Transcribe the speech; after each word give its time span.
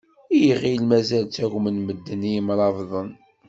Iɣill 0.49 0.81
mazal 0.89 1.23
ttagmen 1.27 1.77
medden 1.81 2.21
i 2.29 2.31
imrabḍen. 2.39 3.09